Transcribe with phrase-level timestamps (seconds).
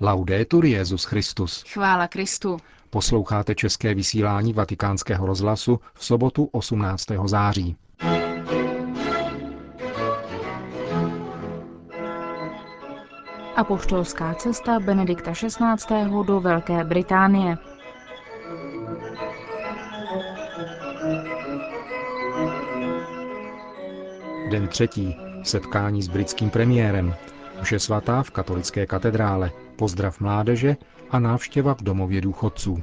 [0.00, 1.64] Laudetur Jezus Christus.
[1.72, 2.56] Chvála Kristu.
[2.90, 7.06] Posloucháte české vysílání Vatikánského rozhlasu v sobotu 18.
[7.24, 7.76] září.
[13.56, 16.24] Apoštolská cesta Benedikta XVI.
[16.26, 17.58] do Velké Británie.
[24.50, 25.16] Den třetí.
[25.42, 27.14] Setkání s britským premiérem.
[27.62, 29.50] Vše svatá v katolické katedrále.
[29.76, 30.76] Pozdrav mládeže
[31.10, 32.82] a návštěva v domově důchodců.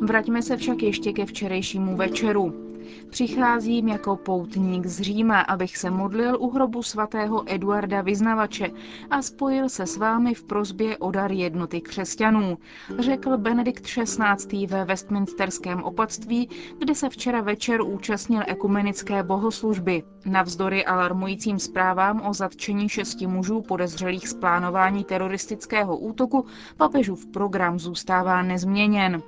[0.00, 2.69] Vraťme se však ještě ke včerejšímu večeru.
[3.10, 8.70] Přicházím jako poutník z Říma, abych se modlil u hrobu svatého Eduarda Vyznavače
[9.10, 12.58] a spojil se s vámi v prozbě o dar jednoty křesťanů,
[12.98, 14.66] řekl Benedikt XVI.
[14.66, 16.48] ve Westminsterském opatství,
[16.78, 20.02] kde se včera večer účastnil ekumenické bohoslužby.
[20.26, 28.42] Navzdory alarmujícím zprávám o zatčení šesti mužů podezřelých z plánování teroristického útoku, papežův program zůstává
[28.42, 29.22] nezměněn.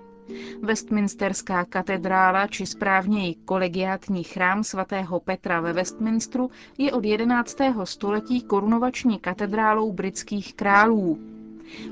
[0.63, 7.57] Westminsterská katedrála, či správněji kolegiátní chrám svatého Petra ve Westminsteru, je od 11.
[7.85, 11.19] století korunovační katedrálou britských králů.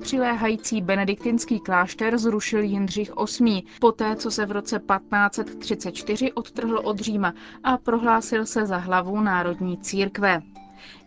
[0.00, 7.34] Přiléhající benediktinský klášter zrušil Jindřich VIII, poté co se v roce 1534 odtrhl od Říma
[7.64, 10.42] a prohlásil se za hlavu národní církve.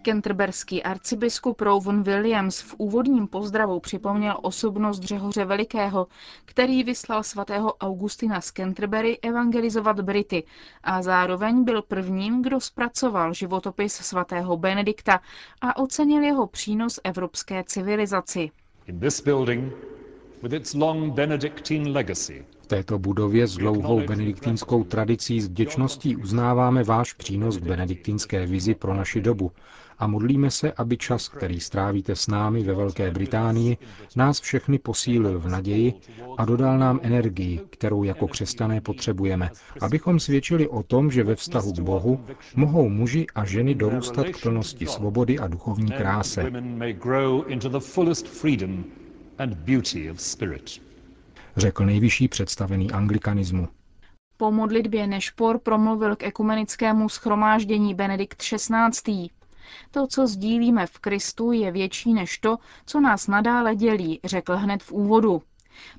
[0.02, 6.08] Kenterberský arcibiskup Rowan Williams v úvodním pozdravu připomněl osobnost Řehoře Velikého,
[6.46, 10.44] který vyslal svatého Augustina z Canterbury evangelizovat Brity
[10.84, 15.20] a zároveň byl prvním, kdo zpracoval životopis svatého Benedikta
[15.62, 18.52] a ocenil jeho přínos evropské civilizaci.
[20.44, 25.42] In this building, with its long Benedictine legacy, v této budově s dlouhou benediktínskou tradicí
[25.42, 29.52] s vděčností uznáváme váš přínos k benediktinské vizi pro naši dobu.
[30.00, 33.78] A modlíme se, aby čas, který strávíte s námi ve Velké Británii,
[34.16, 35.94] nás všechny posílil v naději
[36.38, 39.50] a dodal nám energii, kterou jako křesťané potřebujeme,
[39.82, 42.20] abychom svědčili o tom, že ve vztahu k Bohu
[42.56, 46.52] mohou muži a ženy dorůstat k plnosti svobody a duchovní kráse
[51.58, 53.68] řekl nejvyšší představený anglikanismu.
[54.38, 59.30] Po modlitbě Nešpor promluvil k ekumenickému schromáždění Benedikt XVI.
[59.92, 64.84] To, co sdílíme v Kristu, je větší než to, co nás nadále dělí, řekl hned
[64.84, 65.42] v úvodu.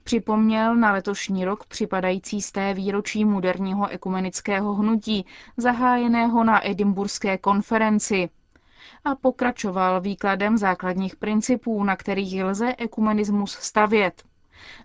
[0.04, 8.28] Připomněl na letošní rok připadající z té výročí moderního ekumenického hnutí, zahájeného na Edimburské konferenci.
[9.04, 14.22] A pokračoval výkladem základních principů, na kterých lze ekumenismus stavět.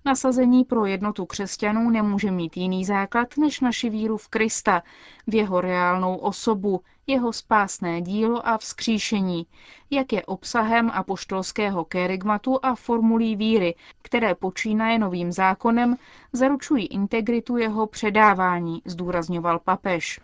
[0.06, 4.84] Nasazení pro jednotu křesťanů nemůže mít jiný základ než naši víru v Krista,
[5.28, 9.46] v jeho reálnou osobu, jeho spásné dílo a vzkříšení,
[9.91, 15.96] jak je obsahem apoštolského kérigmatu a formulí víry, které počínaje novým zákonem,
[16.34, 20.19] zaručují integritu jeho předávání, zdůrazňoval papež.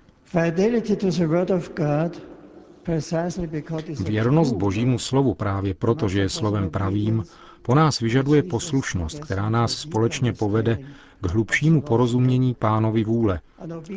[4.06, 7.24] Věrnost Božímu slovu právě proto, že je slovem pravým,
[7.62, 10.80] po nás vyžaduje poslušnost, která nás společně povede
[11.22, 13.40] k hlubšímu porozumění pánovi vůle.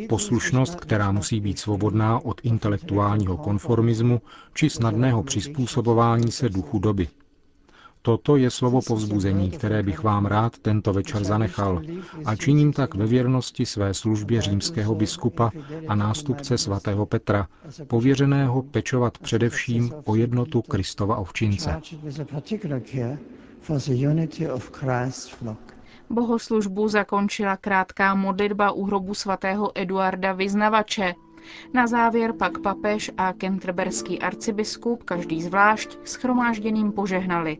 [0.08, 4.20] Poslušnost, která musí být svobodná od intelektuálního konformismu
[4.54, 7.08] či snadného přizpůsobování se duchu doby.
[8.02, 11.82] Toto je slovo povzbuzení, které bych vám rád tento večer zanechal
[12.24, 15.50] a činím tak ve věrnosti své službě římského biskupa
[15.88, 17.48] a nástupce svatého Petra,
[17.86, 21.80] pověřeného pečovat především o jednotu Kristova ovčince.
[26.10, 31.14] Bohoslužbu zakončila krátká modlitba u hrobu svatého Eduarda Vyznavače.
[31.74, 37.58] Na závěr pak papež a kentrberský arcibiskup, každý zvlášť, schromážděným požehnali.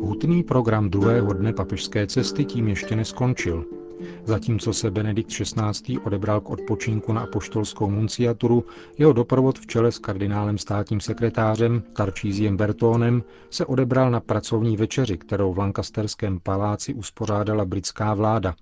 [0.00, 3.83] Hutný program druhého dne papežské cesty tím ještě neskončil.
[4.24, 5.98] Zatímco se Benedikt XVI.
[5.98, 8.64] odebral k odpočinku na apoštolskou nunciaturu,
[8.98, 15.18] jeho doprovod v čele s kardinálem státním sekretářem Tarčíziem Bertónem se odebral na pracovní večeři,
[15.18, 18.54] kterou v Lancasterském paláci uspořádala britská vláda.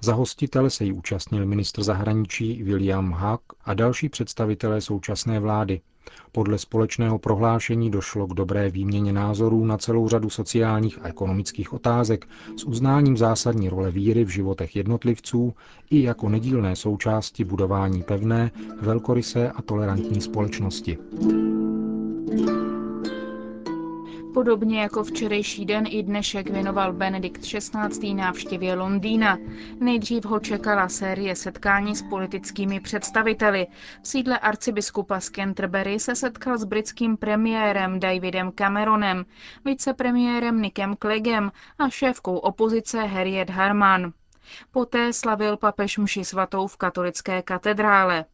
[0.00, 5.80] Za hostitele se jí účastnil ministr zahraničí William Hack a další představitelé současné vlády.
[6.32, 12.28] Podle společného prohlášení došlo k dobré výměně názorů na celou řadu sociálních a ekonomických otázek
[12.56, 15.54] s uznáním zásadní role víry v životech jednotlivců
[15.90, 18.50] i jako nedílné součásti budování pevné,
[18.80, 20.98] velkorysé a tolerantní společnosti.
[24.34, 28.14] Podobně jako včerejší den i dnešek věnoval Benedikt XVI.
[28.14, 29.38] návštěvě Londýna.
[29.80, 33.66] Nejdřív ho čekala série setkání s politickými představiteli.
[34.02, 39.24] V sídle arcibiskupa z Canterbury se setkal s britským premiérem Davidem Cameronem,
[39.64, 44.12] vicepremiérem Nickem Cleggem a šéfkou opozice Harriet Harman.
[44.70, 48.24] Poté slavil papež mši svatou v katolické katedrále.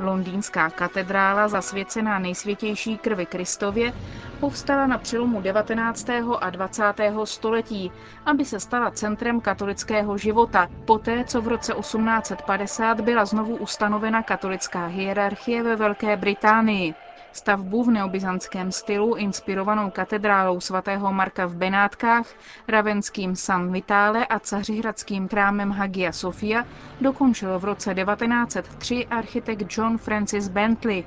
[0.00, 3.92] Londýnská katedrála, zasvěcená nejsvětější krvi Kristově,
[4.40, 6.10] povstala na přelomu 19.
[6.40, 6.82] a 20.
[7.24, 7.90] století,
[8.26, 14.86] aby se stala centrem katolického života, poté co v roce 1850 byla znovu ustanovena katolická
[14.86, 16.94] hierarchie ve Velké Británii.
[17.32, 22.26] Stavbu v neobyzantském stylu, inspirovanou katedrálou svatého Marka v Benátkách,
[22.68, 26.64] ravenským San Vitále a cařihradským krámem Hagia Sofia,
[27.00, 31.04] dokončil v roce 1903 architekt John Francis Bentley.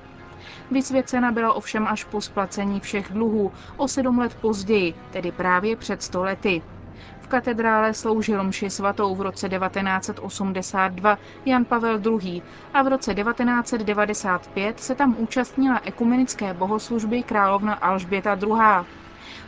[0.72, 6.02] Vysvěcena byla ovšem až po splacení všech dluhů, o sedm let později, tedy právě před
[6.02, 6.62] sto lety
[7.32, 12.42] katedrále sloužil mši svatou v roce 1982 Jan Pavel II.
[12.74, 18.86] a v roce 1995 se tam účastnila ekumenické bohoslužby královna Alžběta II.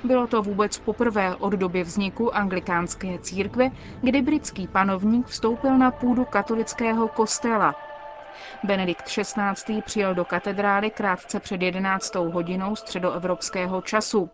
[0.04, 3.70] Bylo to vůbec poprvé od doby vzniku anglikánské církve,
[4.02, 7.76] kdy britský panovník vstoupil na půdu katolického kostela.
[8.64, 9.82] Benedikt XVI.
[9.82, 12.16] přijel do katedrály krátce před 11.
[12.16, 14.30] hodinou středoevropského času.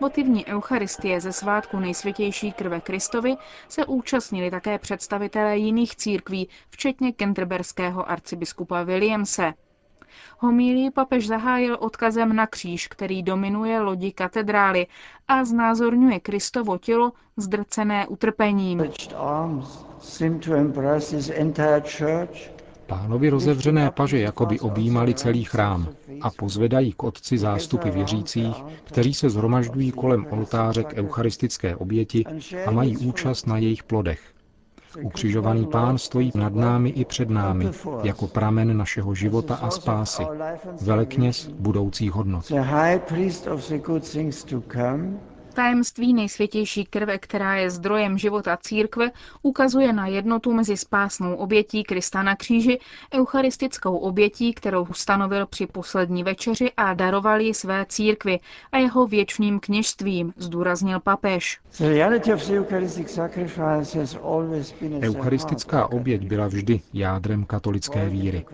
[0.00, 3.36] Motivní eucharistie ze svátku nejsvětější krve Kristovi
[3.68, 9.52] se účastnili také představitelé jiných církví, včetně kenterberského arcibiskupa Williamse.
[10.38, 14.86] Homílii papež zahájil odkazem na kříž, který dominuje lodi katedrály
[15.28, 18.82] a znázorňuje Kristovo tělo zdrcené utrpením.
[22.86, 25.88] Pánovi rozevřené paže jakoby objímali celý chrám
[26.20, 32.24] a pozvedají k otci zástupy věřících, kteří se zhromažďují kolem oltáře k eucharistické oběti
[32.66, 34.20] a mají účast na jejich plodech.
[35.02, 37.68] Ukřižovaný pán stojí nad námi i před námi,
[38.02, 40.22] jako pramen našeho života a spásy,
[40.80, 42.52] velekněz budoucích hodnot.
[45.54, 49.10] Tajemství nejsvětější krve, která je zdrojem života církve,
[49.42, 52.78] ukazuje na jednotu mezi spásnou obětí Krista na kříži,
[53.14, 58.40] eucharistickou obětí, kterou ustanovil při poslední večeři a daroval ji své církvi
[58.72, 61.60] a jeho věčným kněžstvím, zdůraznil papež.
[65.00, 68.44] Eucharistická oběť byla vždy jádrem katolické víry.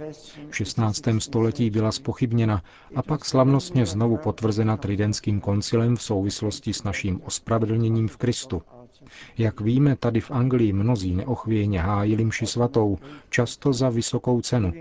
[0.50, 1.02] V 16.
[1.19, 2.62] století byla spochybněna
[2.97, 8.62] a pak slavnostně znovu potvrzena Tridentským koncilem v souvislosti s naším ospravedlněním v Kristu.
[9.38, 12.98] Jak víme, tady v Anglii mnozí neochvějně hájili mši svatou,
[13.31, 14.72] často za vysokou cenu,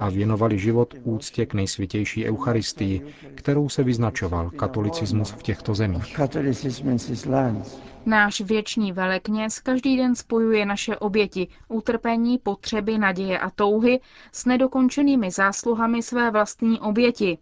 [0.00, 3.02] a věnovali život úctě k nejsvětější Eucharistii,
[3.34, 6.20] kterou se vyznačoval katolicismus v těchto zemích.
[8.06, 14.00] Náš věčný velekněz každý den spojuje naše oběti, utrpení, potřeby, naděje a touhy
[14.32, 17.38] s nedokončenými zásluhami své vlastní oběti,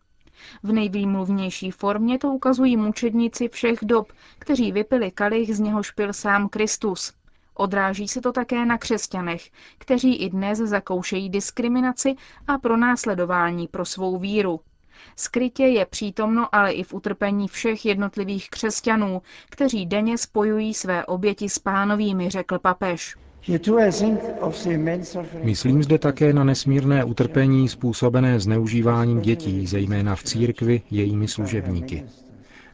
[0.63, 6.49] v nejvýmluvnější formě to ukazují mučedníci všech dob, kteří vypili kalich, z něhož pil sám
[6.49, 7.13] Kristus.
[7.55, 12.15] Odráží se to také na křesťanech, kteří i dnes zakoušejí diskriminaci
[12.49, 14.61] a pronásledování pro svou víru.
[15.17, 21.49] Skrytě je přítomno ale i v utrpení všech jednotlivých křesťanů, kteří denně spojují své oběti
[21.49, 23.17] s pánovými, řekl papež.
[25.43, 32.05] Myslím zde také na nesmírné utrpení způsobené zneužíváním dětí, zejména v církvi jejími služebníky.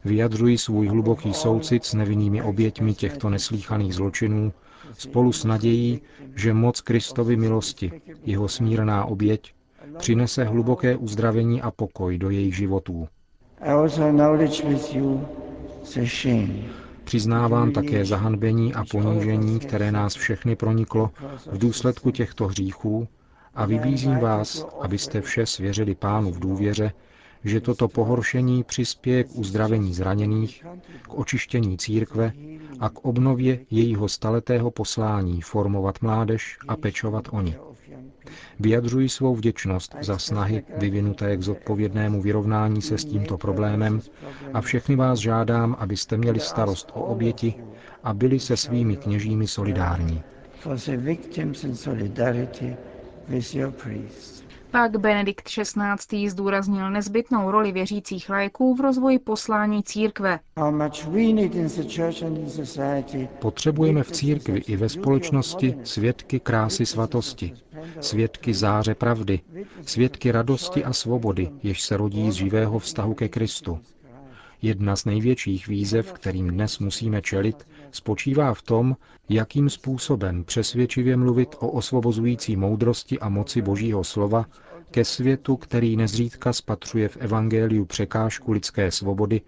[0.04, 4.52] Vyjadřuji svůj hluboký soucit s nevinnými oběťmi těchto neslíchaných zločinů
[4.98, 6.00] spolu s nadějí,
[6.36, 7.92] že moc Kristovy milosti,
[8.24, 9.54] jeho smírná oběť,
[9.98, 13.08] přinese hluboké uzdravení a pokoj do jejich životů.
[17.04, 21.10] Přiznávám také zahanbení a ponížení, které nás všechny proniklo
[21.52, 23.08] v důsledku těchto hříchů
[23.54, 26.92] a vybízím vás, abyste vše svěřili pánu v důvěře,
[27.44, 30.64] že toto pohoršení přispěje k uzdravení zraněných,
[31.02, 32.32] k očištění církve
[32.80, 37.58] a k obnově jejího staletého poslání formovat mládež a pečovat o ně.
[38.60, 44.00] Vyjadřuji svou vděčnost za snahy vyvinuté k zodpovědnému vyrovnání se s tímto problémem
[44.54, 47.54] a všechny vás žádám, abyste měli starost o oběti
[48.04, 50.22] a byli se svými kněžími solidární.
[54.72, 56.30] Pak Benedikt XVI.
[56.30, 60.38] zdůraznil nezbytnou roli věřících lajků v rozvoji poslání církve.
[63.38, 67.54] Potřebujeme v církvi i ve společnosti svědky krásy svatosti,
[68.00, 69.40] svědky záře pravdy,
[69.86, 73.78] svědky radosti a svobody, jež se rodí z živého vztahu ke Kristu.
[74.62, 78.96] Jedna z největších výzev, kterým dnes musíme čelit, spočívá v tom,
[79.28, 84.46] jakým způsobem přesvědčivě mluvit o osvobozující moudrosti a moci Božího slova
[84.90, 89.40] ke světu, který nezřídka spatřuje v Evangeliu překážku lidské svobody,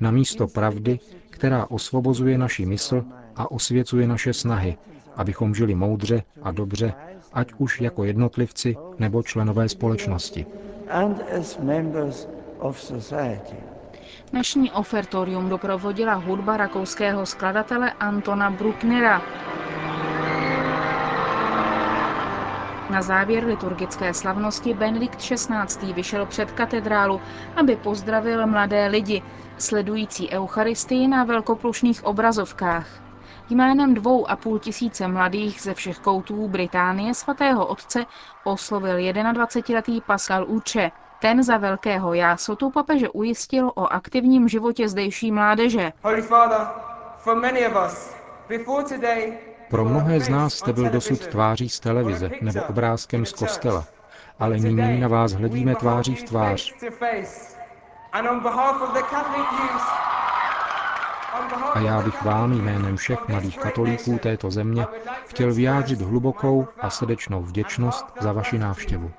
[0.00, 0.98] na místo pravdy,
[1.30, 3.04] která osvobozuje naši mysl
[3.36, 4.76] a osvěcuje naše snahy,
[5.16, 6.92] abychom žili moudře a dobře,
[7.32, 10.46] ať už jako jednotlivci nebo členové společnosti.
[14.30, 19.22] Dnešní ofertorium doprovodila hudba rakouského skladatele Antona Brucknera.
[22.90, 25.92] Na závěr liturgické slavnosti Benedikt XVI.
[25.92, 27.20] vyšel před katedrálu,
[27.56, 29.22] aby pozdravil mladé lidi,
[29.58, 32.86] sledující Eucharistii na velkoplošných obrazovkách.
[33.50, 38.06] Jménem dvou a půl tisíce mladých ze všech koutů Británie svatého otce
[38.44, 40.90] oslovil 21-letý Pascal Uče.
[41.22, 42.14] Ten za velkého.
[42.14, 45.92] Jásotu papeže ujistil o aktivním životě zdejší mládeže.
[49.70, 53.84] Pro mnohé z nás jste byl dosud tváří z televize nebo obrázkem z kostela,
[54.38, 56.74] ale nyní na vás hledíme tváří v tvář.
[61.74, 64.86] A já bych vám jménem všech mladých katolíků této země
[65.26, 69.10] chtěl vyjádřit hlubokou a srdečnou vděčnost za vaši návštěvu.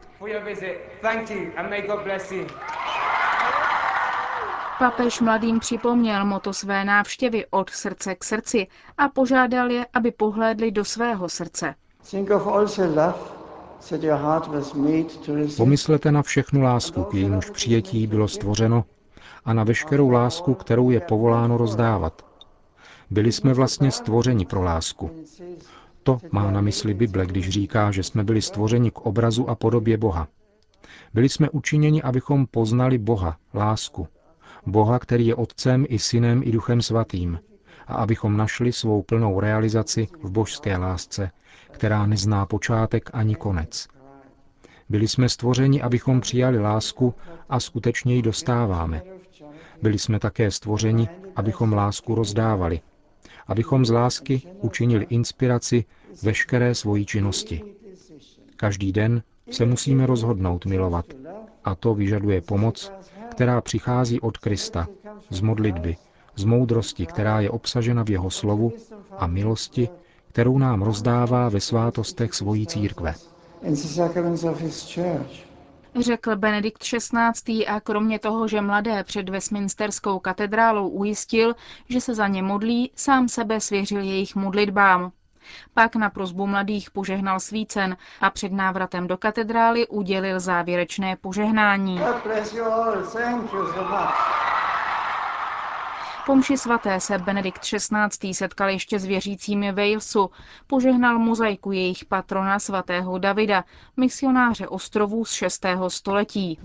[4.80, 10.72] Papež mladým připomněl moto své návštěvy od srdce k srdci a požádal je, aby pohlédli
[10.72, 11.76] do svého srdce.
[15.58, 18.86] Pomyslete na všechnu lásku, k jejímuž přijetí bylo stvořeno,
[19.46, 22.26] a na veškerou lásku, kterou je povoláno rozdávat.
[23.10, 25.12] Byli jsme vlastně stvořeni pro lásku.
[26.04, 29.98] To má na mysli Bible, když říká, že jsme byli stvořeni k obrazu a podobě
[29.98, 30.28] Boha.
[31.14, 34.08] Byli jsme učiněni, abychom poznali Boha, lásku.
[34.66, 37.40] Boha, který je Otcem i Synem i Duchem Svatým.
[37.88, 41.32] A abychom našli svou plnou realizaci v božské lásce,
[41.72, 43.88] která nezná počátek ani konec.
[44.90, 47.14] Byli jsme stvořeni, abychom přijali lásku
[47.50, 49.02] a skutečně ji dostáváme.
[49.84, 52.80] Byli jsme také stvořeni, abychom lásku rozdávali,
[53.48, 55.86] abychom z lásky učinili inspiraci
[56.24, 57.64] veškeré svojí činnosti.
[58.56, 61.06] Každý den se musíme rozhodnout milovat.
[61.64, 62.92] A to vyžaduje pomoc,
[63.32, 64.88] která přichází od Krista,
[65.30, 65.96] z modlitby,
[66.36, 68.74] z moudrosti, která je obsažena v jeho slovu
[69.18, 69.90] a milosti,
[70.28, 73.14] kterou nám rozdává ve svátostech svojí církve
[76.00, 77.68] řekl Benedikt XVI.
[77.68, 81.56] a kromě toho, že mladé před Westminsterskou katedrálou ujistil,
[81.90, 85.12] že se za ně modlí, sám sebe svěřil jejich modlitbám.
[85.74, 92.00] Pak na prozbu mladých požehnal svícen a před návratem do katedrály udělil závěrečné požehnání.
[96.26, 98.34] Po mši svaté se Benedikt XVI.
[98.34, 100.30] setkal ještě s věřícími Walesu,
[100.68, 103.64] požehnal mozaiku jejich patrona svatého Davida,
[103.98, 105.66] misionáře ostrovů z 6.
[105.88, 106.60] století.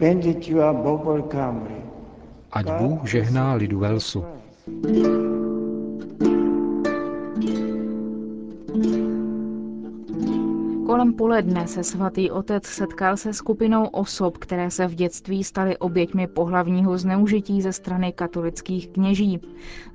[2.53, 4.25] Ať Bůh žehná lidu Walesu.
[11.19, 16.99] Poledne se svatý otec setkal se skupinou osob, které se v dětství staly oběťmi pohlavního
[16.99, 19.41] zneužití ze strany katolických kněží.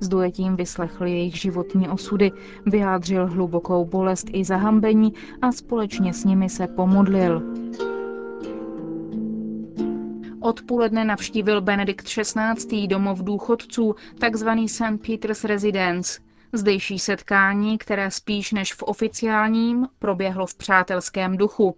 [0.00, 2.32] S duetím vyslechl jejich životní osudy,
[2.66, 5.12] vyjádřil hlubokou bolest i zahambení
[5.42, 7.42] a společně s nimi se pomodlil.
[10.40, 12.86] Odpoledne navštívil Benedikt XVI.
[12.86, 15.00] domov důchodců, takzvaný St.
[15.06, 16.23] Peter's Residence.
[16.54, 21.76] Zdejší setkání, které spíš než v oficiálním, proběhlo v přátelském duchu.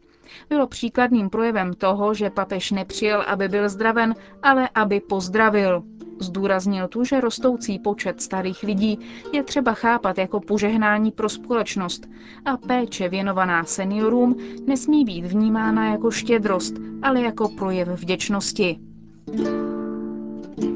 [0.48, 5.82] Bylo příkladným projevem toho, že papež nepřijel, aby byl zdraven, ale aby pozdravil.
[6.20, 8.98] Zdůraznil tu, že rostoucí počet starých lidí
[9.32, 12.06] je třeba chápat jako požehnání pro společnost
[12.44, 18.78] a péče věnovaná seniorům nesmí být vnímána jako štědrost, ale jako projev vděčnosti.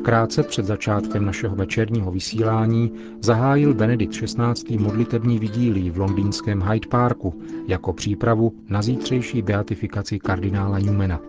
[0.02, 4.78] Krátce před začátkem našeho večerního vysílání zahájil Benedikt XVI.
[4.78, 11.20] modlitební vigílii v londýnském Hyde Parku jako přípravu na zítřejší beatifikaci kardinála Newmana.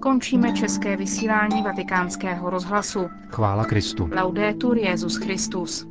[0.00, 3.00] Končíme české vysílání vatikánského rozhlasu.
[3.28, 4.10] Chvála Kristu.
[4.16, 5.88] Laudetur Jezus Christus.